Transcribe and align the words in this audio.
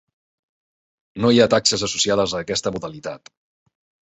No 1.25 1.31
hi 1.35 1.43
ha 1.43 1.47
taxes 1.55 1.83
associades 1.89 2.33
a 2.33 2.41
aquesta 2.47 2.73
modalitat. 2.79 3.35